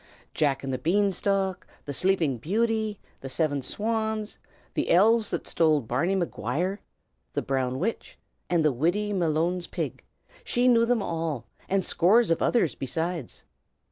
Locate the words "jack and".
0.33-0.73